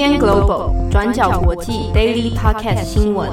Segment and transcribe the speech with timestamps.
[0.00, 3.30] UDN Global 转角国际 Daily Podcast 新闻。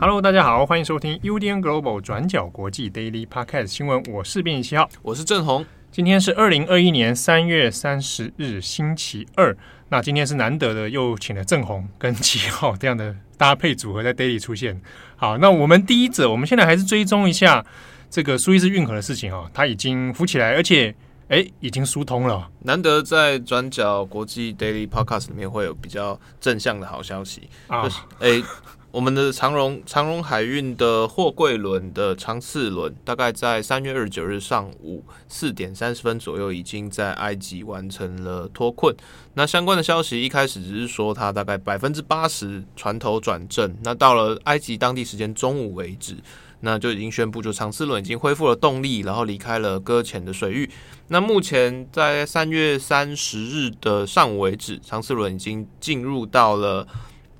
[0.00, 4.02] Hello，大家好，欢迎收听 UDN Global 转角国际 Daily Podcast 新闻。
[4.12, 5.64] 我是编辑七号，我是郑红。
[5.92, 9.56] 今天是二零二一年三月三十日，星期二。
[9.90, 14.80] 那今天是难得的，又请了郑红跟七号这样的搭配组合在 Daily 出现。
[15.14, 17.64] 好，那我们第一者，我们现在还是追踪一下。
[18.10, 20.94] 这个苏伊士运河的事情啊，它已经浮起来，而且
[21.28, 22.48] 哎，已经疏通了。
[22.60, 27.86] 难得在转角国际 Daily Podcast 里面会有比较正向的好消息啊！
[28.18, 28.42] 哎，
[28.90, 38.96] 我们的长荣长荣海运的货柜轮的长次轮，大概在三月二十九日上午四点三十分左右，已经在埃及完成了脱困。
[39.34, 46.16] 那相关的消息一开始只是说它大概百分之八十船头转正，那到了埃及当地时间中午为止。
[46.60, 50.68] 那就已经宣布，就长次轮已经恢复了动力，然后离开了搁浅的水域。
[51.08, 56.86] 那目前在三月三十日的上午为止，长次轮已经进入到了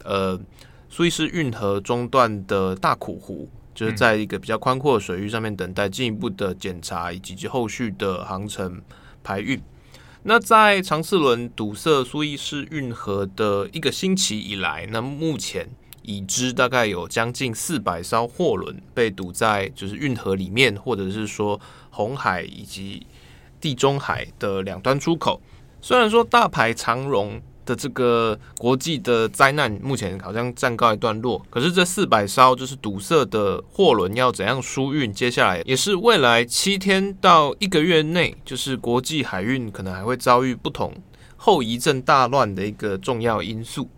[0.05, 0.38] 呃
[0.88, 8.80] 苏伊士运河中段的大苦湖，就是在一个比较宽阔的水域上面等待进一步的检查以及后续的航程
[9.25, 9.60] 排运。
[10.22, 15.69] 那在长次轮堵塞苏伊士运河的一个星期以来，那目前。
[16.09, 23.06] 已知大概有将近四百艘货轮被堵在就是运河里面，或者是说红海以及
[23.61, 25.39] 地中海的两端出口。
[25.83, 40.91] 虽然说大排长荣的这个国际的灾难目前好像暂告一段落，可是这四百艘就是堵塞的货轮要怎样疏运，接下来也是未来七天到一个月内，就是国际海运可能还会遭遇不同
[41.37, 43.91] 后遗症大乱的一个重要因素。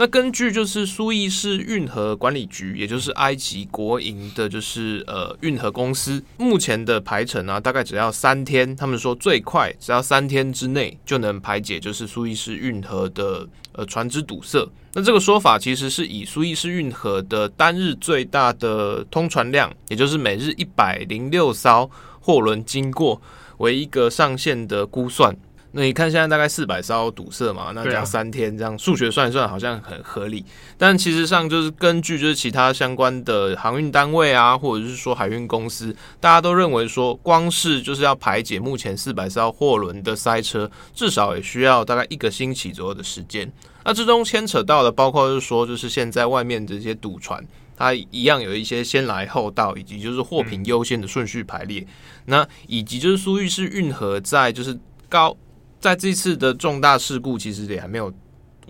[0.00, 8.74] 那根据就是苏伊士运河管理局，也就是埃及国营的，就是呃运河公司目前的排程啊，大概只要三天。
[8.74, 14.66] 他们说最快只要三天之内就能排解，就是苏伊士运河的呃船只堵塞。
[14.94, 21.90] 那这个说法其实是以苏伊士运河的单日最大的通船量，也就是每日一百零六艘
[22.22, 23.20] 货轮经过
[23.58, 25.36] 为一个上限的估算。
[25.72, 30.44] 那你看，现在大概四百艘堵塞嘛，那这样三天这样数学算一算，好像很合理。
[30.76, 43.50] 但其实上就是根据就是其他相关的航运单位啊，或者是说海运公司，大家都认为说，光是就是要排解目前四百艘货轮的塞车，至少也需要大概一个星期左右的时间。
[43.84, 51.86] 那之中牵扯到的，包括就是说，就是现在外面这些堵船，它一样有一些先来后到，以及就是货品优先的顺序排列。
[52.24, 54.76] 那以及就是苏伊士运河在就是
[55.08, 55.36] 高。
[55.80, 58.12] 在这次的重大事故，其实也还没有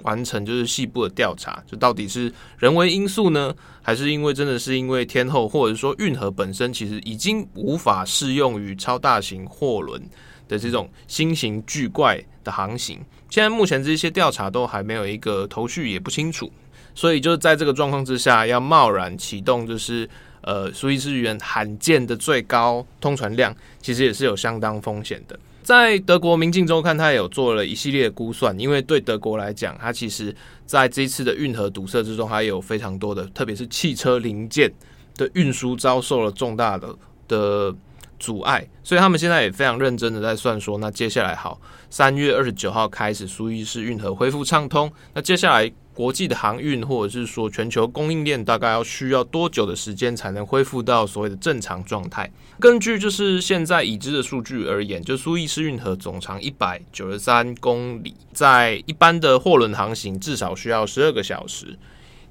[0.03, 10.00] 完成，就是细部的调查，就到底是人为因素呢，还是因为真的是因为天候，或者说运河本身其实已经无法适用于超大型货轮
[10.49, 13.00] 的这种新型巨怪的航行。
[13.28, 16.50] 现在目前这些调查都还没有一个头绪，也不清楚，
[16.94, 20.09] 所以就是在这个状况之下，要贸然启动，就是
[20.43, 25.38] 呃苏伊士运罕见的最高通船量，其实也是有相当风险的。
[25.70, 30.34] 在德国《明镜周刊》，他也有做了一系列的估算，因为对德国来讲，它其实
[30.66, 34.69] 在这一次的运河堵塞之中，还有非常多的，特别是汽车零件
[35.14, 36.92] 的运输遭受了重大的
[37.28, 37.72] 的
[38.19, 45.72] 阻碍，所以他们现在也非常认真的在算说，那接下来好，三月二十九号开始苏伊士运河恢复畅通，那接下来。
[46.00, 52.33] 国际的航运，或者是说全球供应链，大概要需要多久的时间才能恢复到所谓的正常状态？
[52.59, 61.78] 根据就是现在已知的数据而言，就苏伊士运河总长一百九十三公里，在一般的货轮航行至少需要十二个小时。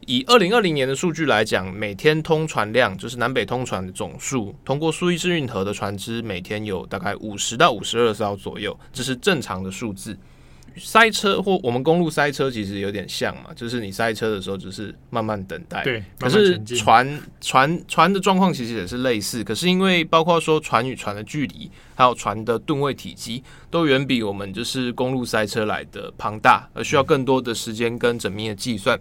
[0.07, 10.18] 以二零二零年的数据来讲，每天通船量就是南北通船的总数，通过苏伊士运河的船只每天有大概五十到五十二艘左右，这是正常的数字。
[10.79, 15.84] 塞车或我们公路塞车其实有点像嘛，就是你塞车的时候就是慢慢等待。
[15.84, 29.00] 对，可是船船船的状况其实也是类似，可是因为包括说船与船的距离，还有船的吨位体积，都远比我们就是公路塞车来的庞大，而需要更多的时间跟缜密的计算。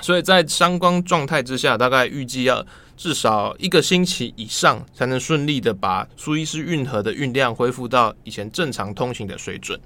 [0.00, 9.78] 所以在相关状态之下，大概预计要至少一个星期以上，才能顺利的把苏伊士运河的运量恢复到以前正常通行的水准。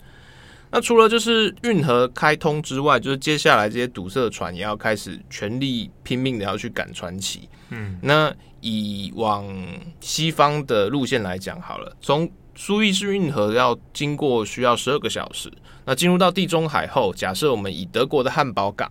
[0.70, 7.48] 那除了就是运河开通之外，就是接下来这些堵塞的船也要开始全力拼命的要去赶船期。
[7.70, 9.46] 嗯，那以往
[10.00, 15.52] 西方的路线来讲，好了，从苏伊士运河要经过需要十二个小时。
[15.84, 18.90] 那进入到地中海后，假设我们以德国的汉堡港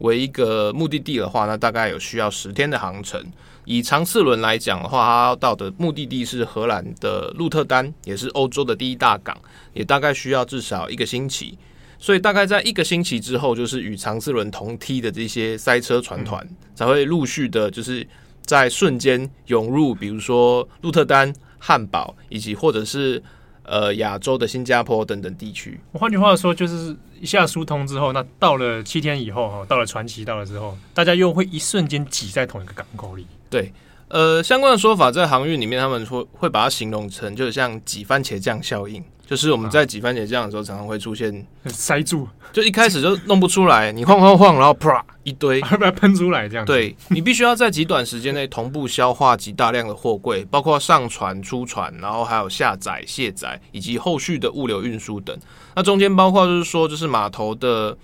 [0.00, 3.24] 为一个目的地的话，那大概有需要十天的航程。
[3.64, 9.36] 以长次轮来讲的话，它到的目的地是荷兰的鹿特丹，也是欧洲的第一大港，
[9.72, 11.56] 也大概需要至少一个星期。
[11.98, 16.44] 所以大概在一个星期之后，就是与长次轮同梯的这些塞车船团
[16.74, 18.04] 才会陆续的，就是
[18.40, 23.22] 在瞬间涌入，比如说鹿特丹、汉堡，以及或者是
[23.70, 25.78] 呃亚洲的新加坡等等地区。
[25.92, 33.24] 换句话说，就是一下疏通之后，那到了七天以后哈，到了传奇到了之后，大家又会一瞬间挤在同一个港口里。
[33.48, 33.72] 对，
[34.08, 39.02] 呃，相关的说法在航运里面，他们会会把它形容成，就是像挤番茄酱效应。
[39.30, 46.66] 就是我们在挤番茄酱的时候，常常会出现 塞住，就一开始就弄不出来，你晃晃晃，然后啪一堆，会不要喷出来这样？
[46.66, 55.38] 对，你必须要在极短时间内同步消化极大量的货柜，包括上船、出船，然后还有下载、卸载以及后续的物流运输等。
[55.76, 57.96] 那中间包括就是说，就是码头的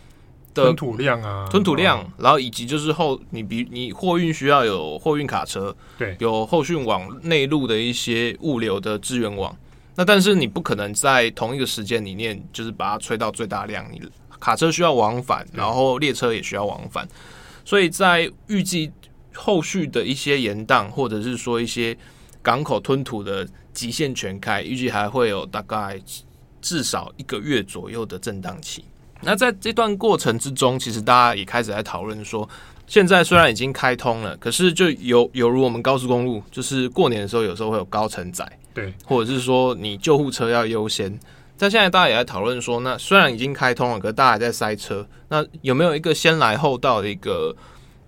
[0.54, 9.52] 的吞吐量啊，吞吐量，然后以及就是后你比你货运需要有货运卡车，对，有后续往内陆的一些物流的支援网。
[9.96, 13.90] 那但是你不可能在同一个时间里面，就是把它吹到最大量。
[13.90, 14.00] 你
[14.38, 17.08] 卡车需要往返，然后列车也需要往返，
[17.64, 18.92] 所以在预计
[19.34, 21.96] 后续的一些延宕，或者是说一些
[22.42, 25.98] 港口吞吐的极限全开，预计还会有大概
[26.60, 28.84] 至少一个月左右的震荡期。
[29.22, 32.46] 那在这段过程之中，其实大家也开始在讨论说，
[32.86, 38.46] 现在虽然已经开通了，可是就有犹如我们高速公路，就是过年的时候有时候会有高承载。
[38.76, 41.18] 对，或者是说你救护车要优先，
[41.56, 47.56] 但现在大家也在讨论说，那虽然已经开通了，可是大家还在塞车，那有没有一个先来后到的一个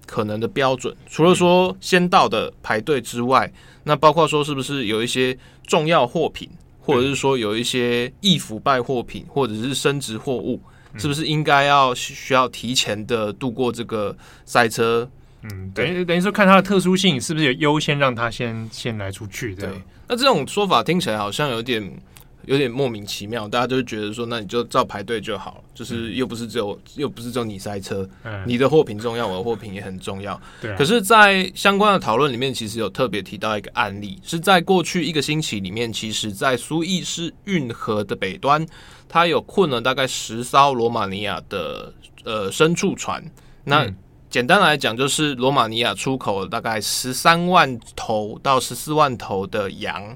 [0.06, 0.94] 可能的标准？
[1.09, 3.50] 除了说先到的排队之外，
[3.85, 6.47] 那包括说是不是有一些重要货品，
[6.82, 10.61] 或者是说有一些易腐败货品，或者是升值货物，
[10.99, 15.09] 是不是应该要需要提前的度过这个塞车？
[15.43, 19.55] 嗯，等于等于说看它的特殊性，是不是有优先让它先先来出去？
[19.55, 19.69] 对。
[20.08, 21.93] 那这种说法听起来好像有点
[22.46, 30.40] 有点莫名其妙，大家就觉得说，那你就照排队就好了，就是又不是只有、嗯、又不是只有你塞车，嗯、你的货品重要，我的货品也很重要。
[30.61, 30.76] 对、啊。
[30.79, 38.67] 可是，在相关的讨论里面，其实有特别提到一个案例，是在过去一个星期里面，其实在苏伊士运河的北端，
[39.08, 41.93] 它有困了大概十艘罗马尼亚的
[42.25, 43.23] 呃牲畜船。
[43.64, 43.96] 那、嗯
[44.31, 50.15] 简单来讲，就是罗马尼亚出口了大概十三万头到十四万头的羊，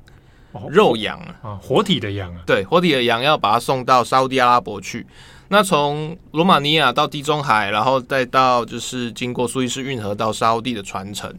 [0.52, 5.06] 哦、肉羊啊，活体的羊啊，对，活体的羊要把它送到沙乌地阿拉伯去。
[5.48, 11.34] 那从罗马尼亚到地中海，然后再到就是经过苏伊士运河到沙乌地的船程，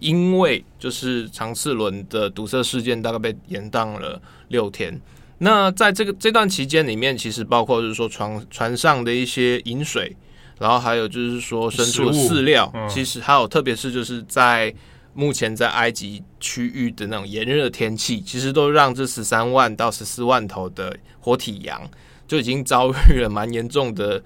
[0.00, 5.00] 因为就是长次轮的堵塞事件，大概被延宕了六天。
[5.38, 10.16] 那在这个这段期间里面，其实包括就是说船船上的一些饮水。
[10.58, 14.74] 然后还有就是说，牲畜饲料，嗯、其实还有，特别是就是在
[15.14, 21.80] 目前在埃及区域的那种炎热天气，其实都让这十三万到十四万头的活体羊
[22.26, 24.22] 就已经遭遇了蛮严重的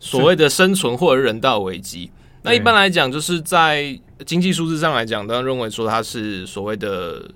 [0.00, 2.10] 所谓的生存或者人道危机。
[2.42, 7.30] 那一般来讲，就是在经济数字上来讲，当然认为说它是所谓的。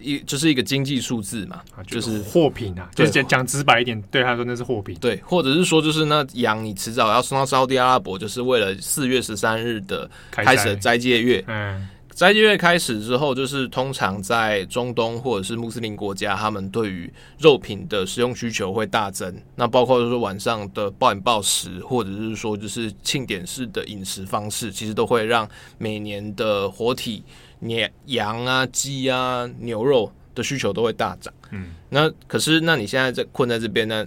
[0.00, 27.22] 一就是一个经济数字嘛，就是货品啊，就是讲讲直白一点，对他说那是货品，对，或者是说就是那羊你迟早要送到沙乌地阿拉伯，就是为了四月十三日的开始的斋戒月，嗯，斋戒月开始之后，就是通常在中东或者是穆斯林国家，他们对于肉品的食用需求会大增，那包括就是晚上的暴饮暴食，或者是说就是庆典式的饮食方式，其实都会让每年的活体。
[27.60, 31.32] 你羊啊、鸡啊、牛肉的需求都会大涨。
[31.50, 34.06] 嗯，那可是，那你现在在困在这边，呢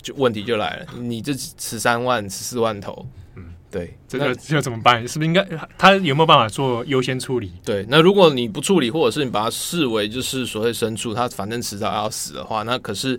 [0.00, 0.86] 就问题就来了。
[0.98, 3.06] 你这十三万、十四万头，
[3.36, 5.06] 嗯，对，这个要怎么办？
[5.06, 5.46] 是不是应该
[5.78, 7.52] 他有没有办法做优先处理？
[7.64, 13.18] 对，那如果你不处理，或者是你把它视为就是所谓牲畜，它反正迟早要死的话，那可是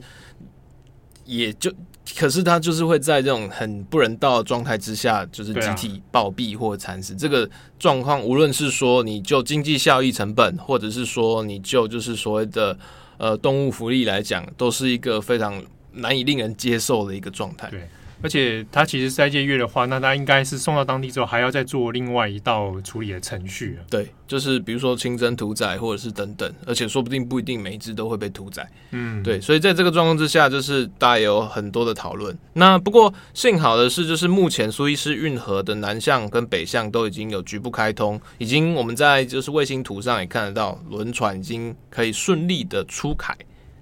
[1.25, 1.73] 也就。
[2.15, 7.15] 可是他就是会在这种很不人道的状态之下，就是集体暴毙或者惨死。
[7.15, 12.77] 这个状况，无论是说你就经济效益成本，或者是说你就就是所谓的
[13.17, 15.61] 呃动物福利来讲，都是一个非常
[15.93, 17.69] 难以令人接受的一个状态。
[17.69, 17.87] 对。
[18.21, 23.85] 而且他其实斋戒月的话，那他应该是送到当地之后，还要再做另外一道处理的程序啊。
[23.89, 28.67] 对，就是比如说清真屠宰，或者是等等，而且说不定不一定每一只都会被屠宰。
[28.91, 32.37] 嗯，对，所以在这个状况之下，就是大家有很多的讨论。
[32.53, 43.37] 那不过幸好的是，就是目前苏伊士运河的南向跟北向都已经有局部开通，已经我们在就是卫星图上也看得到，轮船已经可以顺利的出海。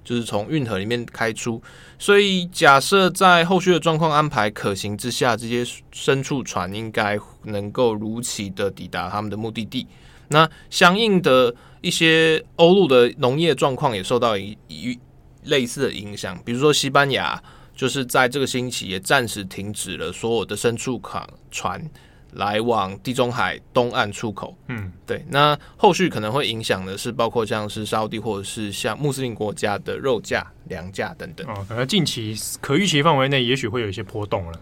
[0.05, 1.61] 就是从运河里面开出。
[1.99, 9.85] 所以假设在后续的状况安排可行之下，这些牲畜船应该能够如期的抵达他们的目的地。
[10.29, 14.97] 那相应的一些欧陆的农业状况也受到一一
[15.43, 17.41] 类似的影响，比如说西班牙
[17.75, 21.79] 就是在这个星期也暂时停止了所有的牲畜卡船
[22.35, 24.55] 来往地中海东岸出口。
[24.67, 25.25] 嗯，对。
[25.29, 31.47] 那后续可能会影响的是，包括像是沙乌地或者是像穆斯林国家的肉价、粮价等等。
[31.47, 34.59] 哦，可能近期可预期范围内也许会有一些波动了。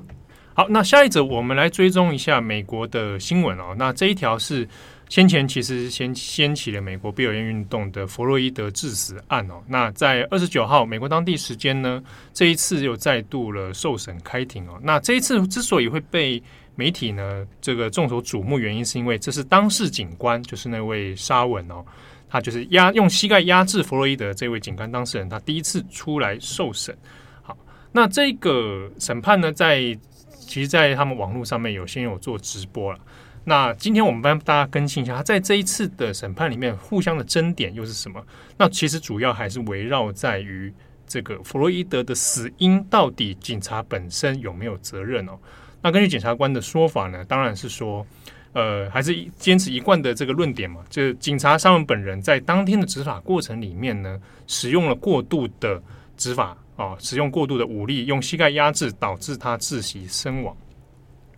[0.54, 3.76] 好，那下一则我们来追踪一下美国的新闻哦。
[3.78, 4.68] 那这一条是。
[5.14, 12.04] 先前其实先掀起了美国必有烟运动的弗洛伊德致死案哦，那在二十九号美国当地时间呢，
[12.34, 14.80] 这一次又再度了受审开庭哦。
[14.82, 16.42] 那这一次之所以会被
[16.74, 21.86] 媒体呢这个众所瞩目，原因是因为这是当事警官，就是那位沙文哦，
[22.28, 26.98] 他就是压用膝盖压制弗洛伊德这位警官当事人，他第一次出来受审。
[27.44, 27.56] 好，
[27.92, 29.96] 那这个审判呢，在
[30.40, 32.98] 其实，在他们网络上面有先有做直播了。
[33.46, 38.26] 那今天我们帮大家更新一下，他在这一次的审判里面，互相的争点又是什么？
[38.58, 40.74] 那其实主要还是围绕在于
[41.06, 45.38] 这个弗洛伊德的死因到底警察本身有没有责任哦？
[45.82, 48.08] 那根据检察官的说法呢，当然是说，
[48.54, 55.84] 呃，还是坚持一贯的这个论点嘛，就是警察沙文本人在当天的执法过程里面呢，使用了过度的
[56.16, 60.56] 执法啊，使用过度的武力，用膝盖压制，导致他窒息身亡。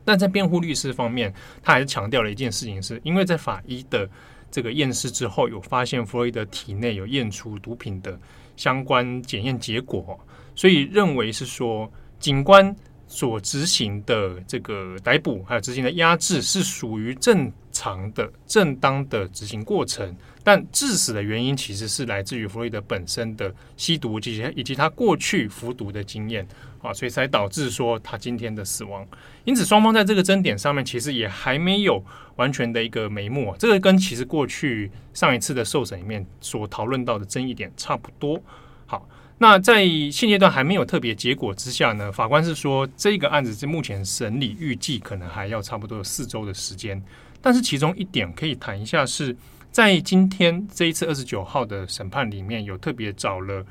[0.06, 4.08] 但在辩护律师方面，他还是强调了一件事情是，因为在法医的
[4.50, 8.18] 这个验尸之后，有发现弗洛伊德体内有验出毒品的
[8.56, 10.18] 相关检验结果，
[10.56, 12.74] 所以认为是说，警官
[13.08, 20.16] 所执行的这个逮捕还有执行的压制是属于正常的、正当的执行过程。
[20.44, 26.48] 但致死的原因其实是来自于弗洛伊德本身的吸毒以及以及他过去服毒的经验
[26.86, 29.06] 啊，所以才导致说他今天的死亡。
[29.44, 32.04] 因此，双方在这个争点上面其实也还没有
[32.36, 33.56] 完全的一个眉目啊。
[33.58, 38.42] 这个跟其实过去上一次的受审里面所讨论到的争议点差不多。
[38.86, 47.04] 好，那在现阶段还没有特别结果之下呢，法官是说这个案子是目前审理预计可能还要差不多有四周的时间。
[47.42, 49.36] 但是其中一点可以谈一下是。
[49.72, 53.62] 在今天这一次二十九号的审判里面，有特别找了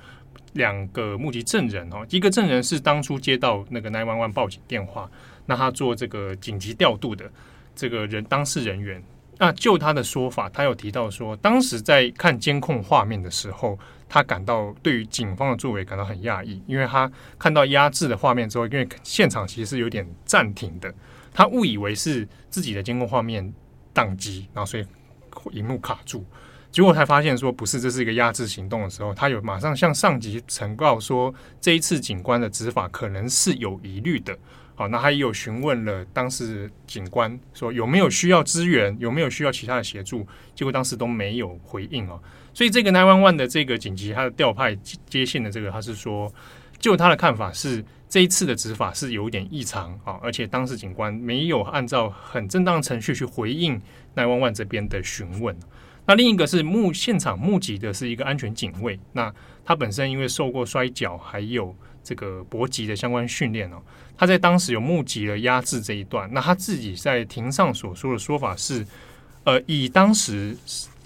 [0.55, 2.05] 两个目击证人哦。
[2.11, 5.09] 一个证人是当初接到那个 nine one one 报警电话，
[5.47, 7.31] 那他做这个紧急调度的
[7.77, 9.01] 这个人当事人员。
[9.39, 20.93] 那就他的说法，他有提到说，当时在看监控画面的时候，他感到对于警方的作为感到很讶异，因为他看到压制的画面之后，因为现场其实是有点暂停的，
[21.33, 23.53] 他误以为是自己的监控画面
[23.95, 24.85] 宕机，然后所以。
[25.51, 26.25] 荧幕卡住，
[26.75, 34.37] 结果才发现说不是，这是一个压制行动的时候，他有马上向上级呈告说，这一次警官的执法可能是有疑虑的。
[34.75, 42.21] 好，那他也有询问了当时警官说有没有需要支援，有没有需要其他的协助，结果当时都没有回应哦。
[42.53, 44.77] 所以这个 nine one one 的这个紧急他的调派
[45.09, 46.29] 接线的这个，他是说，
[46.81, 53.81] 就他的看法是这一次的执法是有点异常啊，而且当时警官没有按照很正当程序去回应。
[54.17, 55.57] nine one one 这边的询问，
[56.07, 59.33] 那另一个是目现场目击的是一个安全警卫，那
[59.65, 63.77] 他本身因为受过摔跤还有这个搏击的相关训练哦，
[64.17, 68.87] 他在当时有目击了压制这一段，那他自己在庭上所说的说法是，
[69.45, 70.55] 呃，以当时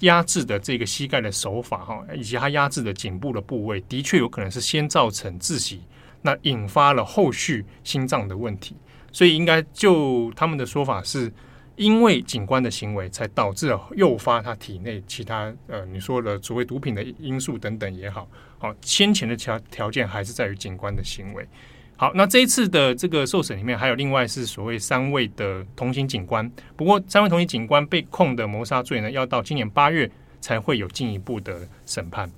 [0.01, 5.81] 压制的这个膝盖的手法哈，以及他压制的颈部的部位，的确有可能是先造成窒息，
[6.23, 8.75] 那引发了后续心脏的问题，
[9.13, 11.33] 所以应该就他们的说法是。
[11.79, 21.47] 因为警官的行为，才导致了诱发他体内其他呃，你说的所谓毒品的因素等等也好，好先前的条条件还是在于警官的行为。
[21.97, 32.29] 好，那这一次的这个受审里面，还有另外是所谓三位的同行警官，不过三位同行警官被控的谋杀罪呢，要到今年八月才会有进一步的审判。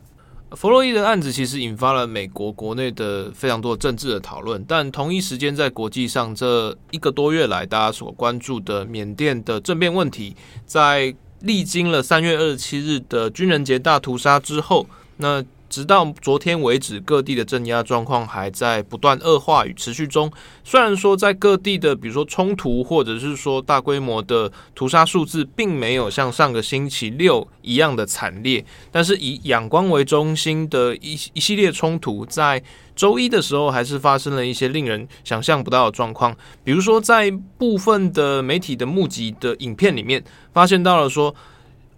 [0.56, 15.44] 弗洛伊德案子其实引发了美国国内的非常多政治的讨论，但同一时间在国际上这一个多月来，大家所关注的缅甸的政变问题，在历经了三月二十七日的军人节大屠杀之后，那。
[15.70, 20.30] 直到昨天为止，各地的镇压状况还在不断恶化与持续中。
[20.64, 32.60] 虽然说在各地的，比如说冲突，或者是说大规模的屠杀数字，并没有像上个星期六一样的惨烈，但是以仰光为中心的一一系列冲突，在
[32.96, 36.36] 周一的时候还是发生了一些令人想象不到的状况。
[36.64, 40.22] 比如说，在部分的媒体的募集的影片里面，
[40.52, 41.32] 发现到了说，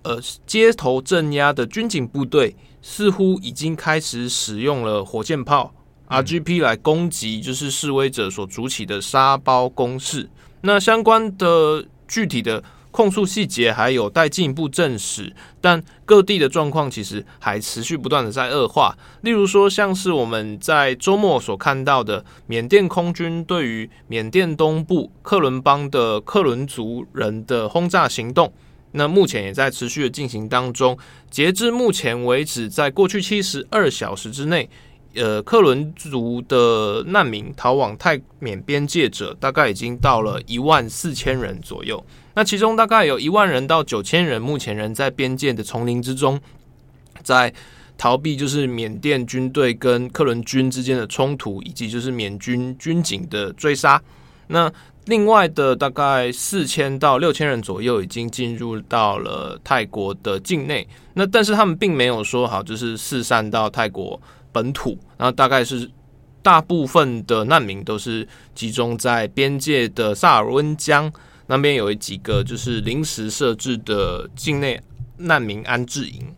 [0.02, 2.56] 呃，街头镇压的军警部队。
[2.84, 5.72] 似乎已经开始使用了火箭炮
[6.08, 10.28] RGP 来攻击，就是示威者所筑起的沙包攻势。
[10.62, 12.62] 那相关的具体的。
[12.92, 18.94] 控诉细节还有待进一步证实，但各地的状况其实还持续不断的在恶化。
[19.22, 28.52] 例如说，像是我们在周末所看到的缅甸空军对于缅甸东部克伦邦的克伦族人的轰炸行动，
[28.92, 30.96] 那目前也在持续的进行当中。
[31.30, 34.68] 截至目前为止，在过去七十二小时之内，
[35.14, 42.04] 呃，克伦族的难民逃往泰缅边界者，大概已经到了一万四千人左右。
[42.34, 46.40] 那其中大概有一万人到九千人，目前仍在边界的丛林之中，
[47.22, 47.52] 在
[47.98, 54.02] 逃避就是缅甸军队跟克伦军之间的冲突，以及就是缅军军警的追杀。
[54.48, 54.72] 那
[55.06, 60.86] 另外的大概四千到六千人左右，已经进入到了泰国的境内。
[61.14, 64.20] 那但是他们并没有说好，就是四散到泰国
[64.52, 64.96] 本土。
[65.18, 65.90] 然后大概是
[66.40, 71.12] 大部分的难民都是集中在边界的萨尔温江。
[71.48, 74.80] 那边有几个就是临时设置的境内
[75.16, 76.32] 难民安置营。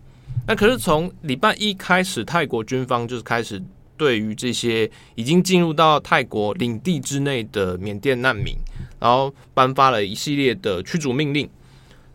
[0.46, 3.62] 那可是从礼拜一开始，泰国军方就是开始
[3.96, 8.54] 对于这些已经进入到泰国领地之内的缅甸难民，
[9.00, 11.48] 然后颁发了一系列的驱逐命令。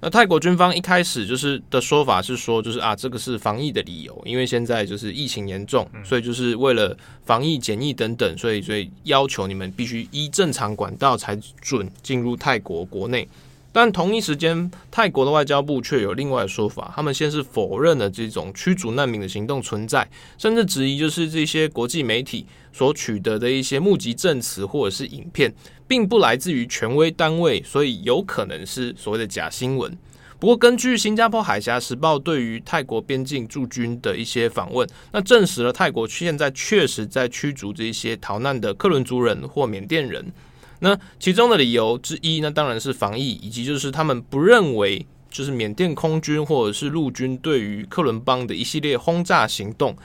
[0.02, 13.28] 那泰国军方一开始就是的说法是说，就是啊，这个是防疫的理由，因为现在就是疫情严重，所以就是为了防疫检疫等等，所以所以要求你们必须依正常管道才准进入泰国国内。
[13.72, 25.54] 但同一时间，泰国的外交部却有另外的说法，他们先是否认了这种驱逐难民的行动存在，甚至质疑就是这些国际媒体所取得的一些目击证词或者是影片。
[25.88, 29.92] 并不来自于权威单位，所以有可能是所谓的假新闻。
[30.38, 40.32] 不过，根据新加坡海峡时报对于泰国边境驻军的一些访问，那证实了泰国现在确实在驱逐这些逃难的克伦族人或缅甸人。
[40.80, 49.96] 那其中的理由之一，那当然是防疫，以及就是他们不认为就是缅甸空军或者是陆军对于克伦邦的一系列轰炸行动，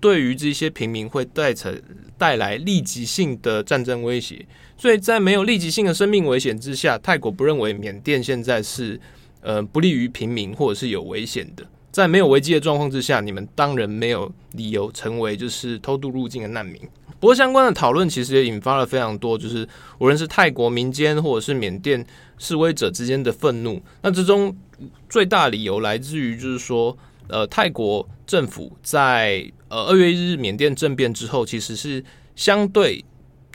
[0.00, 1.80] 对于这些平民会带成
[2.16, 4.44] 带来立即性的战争威胁。
[4.76, 9.00] 所以在没有立即性的生命危险之下，泰国不认为缅甸现在是
[9.42, 11.64] 呃不利于平民或者是有危险的。
[11.92, 16.80] 在没有危机的状况之下，你们当然没有理由成为就是偷渡入境的难民。
[17.22, 19.66] 不过相关的讨论其实也引发了非常多，就是
[19.98, 22.04] 无论是泰国民间或者是缅甸
[22.36, 23.80] 示威者之间的愤怒。
[24.02, 24.52] 那之中
[25.08, 32.04] 最大理由来自于就是说，呃，泰国政府在呃二月一日缅甸政变之后，其实是
[32.34, 33.04] 相对。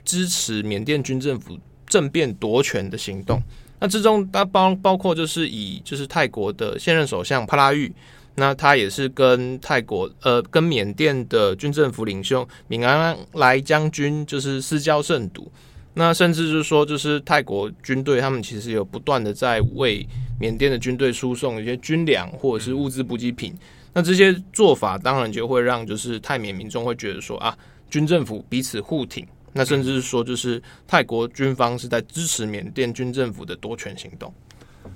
[0.07, 3.41] 支持缅甸军政府政变夺权的行动，
[3.81, 7.93] 那之中它包包括就是以就是泰国的现任首相帕拉育，
[8.37, 15.51] 那他也是跟泰国呃跟缅甸的军政府领袖敏昂莱将军就是私交甚笃，
[15.95, 20.07] 那甚至就是说就是泰国军队他们其实有不断的在为
[20.39, 23.53] 缅甸的军队输送一些军粮或者是物资补给品，
[23.93, 27.57] 那这些做法当然就会让就是泰缅民众会觉得说啊
[27.89, 29.27] 军政府彼此互挺。
[29.53, 34.31] 那甚至是说，就是泰国军方是在支持缅甸军政府的夺权行动。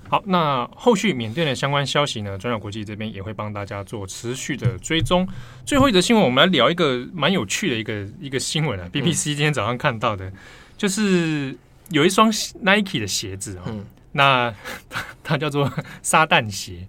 [0.10, 2.38] 好，那后续缅甸的相关消息呢？
[2.38, 5.28] 转角国际这边也会帮大家做持续的追踪。
[5.66, 8.90] 最后一则新闻，我们来聊一个蛮有趣的一个一个新闻啊。
[8.92, 10.34] BBC 今天早上看到的，嗯、
[10.78, 11.56] 就是
[11.90, 14.54] 有一双 Nike 的鞋子哦，嗯、那
[15.24, 16.88] 它叫做撒旦鞋，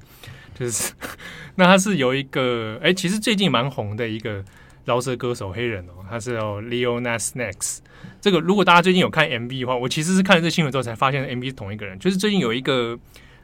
[0.59, 0.93] 就是
[1.55, 4.45] 那它是有一个哎、欸，其实最近蛮红的一个。
[4.85, 7.79] 饶舌歌手黑人哦，他是叫 Leo Nas Nex。
[8.21, 11.99] 这个如果大家最近有看 MV 的话，我其实是看了这新闻之后才发现 MV 是同一个人。
[11.99, 12.99] 就是最近有一个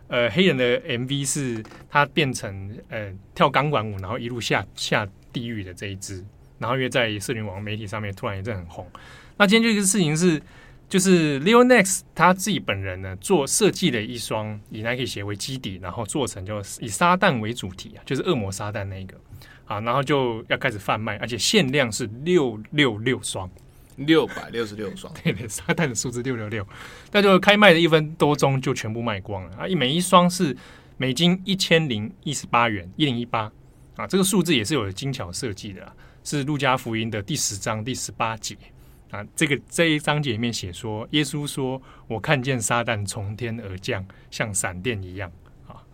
[0.08, 6.24] 呃黑人的 MV，是他变成呃跳钢管舞，然后一路下下地狱的这一支，
[6.58, 8.86] 然后因为在社群网媒体上面突然一阵很红。
[9.36, 10.40] 那今天这个事情是，
[10.88, 19.16] 就是 Leo Nex 他自己本人呢做设计了一双以 Nike 鞋为基底，然后做成就以撒旦为主题啊，就是恶魔撒旦那一个。
[19.66, 23.50] 啊，然后就要开始贩卖，而且限量是六六六双，
[23.96, 25.12] 六百六十六双。
[25.22, 26.66] 对对，撒旦的数字六六六，
[27.12, 29.68] 那就开卖的一分多钟就全部卖光了啊！
[29.68, 30.56] 一每一双是
[30.96, 33.52] 美金一千零一十八元，一零一八
[33.96, 35.92] 啊，这个数字也是有精巧设计的啊，
[36.24, 38.56] 是路加福音的第十章第十八节
[39.10, 39.24] 啊。
[39.36, 45.30] 这个这一章节里面写说，耶稣说：“我看见撒旦从天而降，像闪电一样。”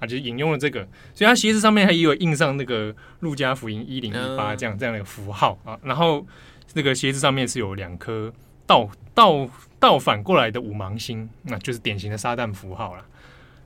[0.01, 5.79] 啊，就引用了这个，所以他鞋子上面还有印上那个路加福音一零一八这样这样的符号啊。
[5.83, 6.27] 然后
[6.75, 8.33] 那个鞋子上面是有两颗
[8.67, 9.49] 倒倒
[9.79, 13.07] 倒反过来的五芒星，那就是典型的撒旦符号了。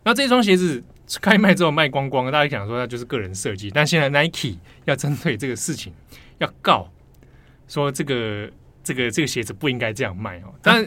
[0.04, 0.82] 那这双鞋子
[1.20, 5.92] 开卖之后卖光光，大家想说它就是个人设计，但现在 Nike 要针对这个事情
[6.38, 6.90] 要告，
[7.68, 8.50] 说这个
[8.88, 10.54] 这个这个鞋子不应该这样卖哦。
[10.62, 10.82] 但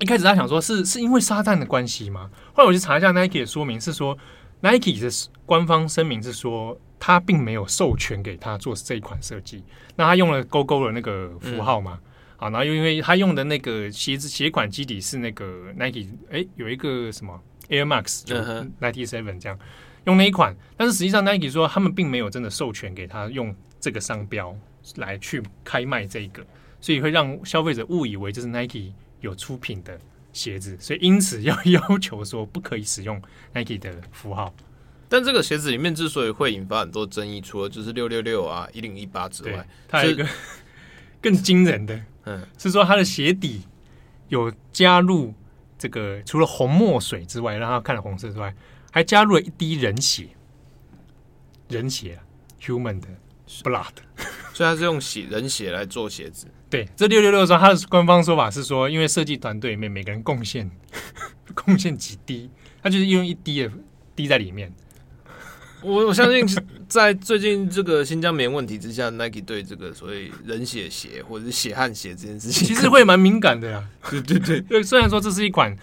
[0.00, 2.30] 一开始他想说是是因为沙旦的关系吗？
[2.52, 4.16] 后来我去查一下 Nike 的说明，是说
[4.60, 5.08] Nike 的
[5.46, 9.62] 官方声明是说他并没有授权给他做这一款设计，
[9.96, 11.98] 那他用了勾勾的那个符号嘛。
[12.02, 12.04] 嗯
[12.40, 17.36] 好，然后又因为他用的那个鞋子鞋款基底是那个 Nike，哎，有一个什么
[17.68, 18.36] Air Max 就
[18.80, 19.58] Ninety Seven 这样
[20.04, 24.56] 用那一款，但是实际上 Nike 说他们并没有真的授权给他用这个商标
[24.94, 26.46] 来去开卖这个，
[26.80, 29.98] 所以会让消费者误以为这是 Nike 有出品的
[30.32, 33.20] 鞋子，所以因此要要求说不可以使用
[33.52, 34.54] Nike 的符号。
[35.08, 40.26] 但这个鞋子里面之所以会引发很多争议，除了就是六六六啊一零一八之外，它有一个
[41.20, 41.98] 更惊人的。
[42.24, 43.62] 嗯，是说它的鞋底
[44.28, 45.32] 有加入
[45.78, 48.54] 这个，除了红墨水之外，让它看了红色之外，
[48.92, 50.28] 还加入了一滴人血，
[51.68, 52.20] 人血
[52.60, 53.08] ，human 的
[53.62, 53.94] blood，
[54.52, 56.46] 所以它是用血人血来做鞋子。
[56.70, 60.70] 对，这六六六说，它的官方说法是说，因为设计团队里面每个人贡献
[61.54, 62.50] 贡献几滴，
[62.82, 63.72] 他就是用一滴的
[64.14, 64.72] 滴在里面。
[65.80, 66.44] 我我相信，
[66.88, 73.88] 在最近这个新疆棉问题之下，Nike 对这个所谓人血鞋或者是血汗鞋这件事情，其实会蛮敏感的 呀。
[74.10, 75.74] 对对对，对，虽然说这是一款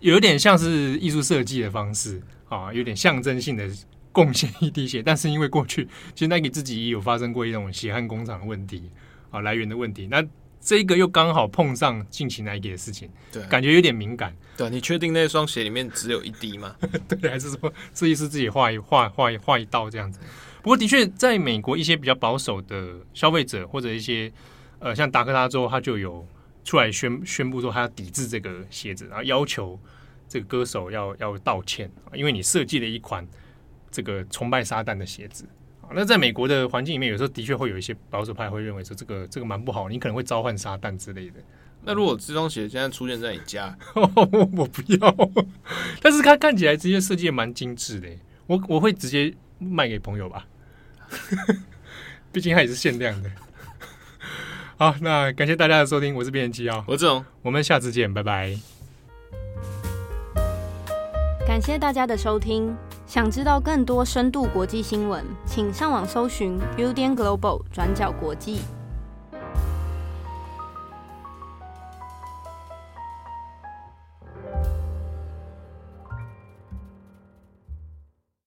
[0.00, 3.66] 有点像是艺术设计的方式啊，有点象征性的
[4.10, 8.90] 贡献一滴血，但是因为过去其实 Nike 自己也有发生过一种血汗工厂的问题
[9.34, 10.06] 啊，来源的问题。
[10.06, 10.24] 那
[10.60, 14.34] 这个又刚好碰上近期 Nike 的事情，对，感觉有点敏感。
[14.56, 16.76] 对，你确定那双鞋里面只有一滴吗？
[17.20, 20.20] 对，还是说设计师自己画一画画一画一道这样子？
[20.62, 24.32] 不过的确，在美国一些比较保守的消费者或者一些
[24.78, 26.26] 呃，像达科他州，他就有
[26.64, 29.78] 出来宣宣布说他要抵制这个鞋子，然后要求
[30.28, 33.26] 这个歌手要要道歉，因为你设计了一款
[33.90, 35.44] 这个崇拜撒旦的鞋子。
[35.92, 41.40] 那在美国的环境里面，有时候的确会有一些保守派会认为说这个这个蛮不好，你可能会召唤撒旦之类的。
[41.82, 45.30] 那如果这双鞋现在出现在你家， 我不要。
[46.00, 48.08] 但是它看起来直接设计也蛮精致的，
[48.46, 50.46] 我我会直接卖给朋友吧。
[52.32, 53.30] 毕竟它也是限量的。
[54.76, 58.56] 好，那感谢大家的收听，我是编辑七号，我是志龙，我们下次见，拜拜。
[61.46, 62.74] 感谢大家的收听。
[63.14, 68.58] 想知道更多深度国际新闻，请上网搜寻 Udan Global 转角国际。